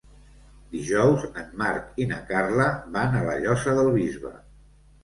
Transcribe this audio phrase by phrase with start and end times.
[0.71, 2.67] Dijous en Marc i na Carla
[2.99, 4.39] van a la Llosa del Bisbe.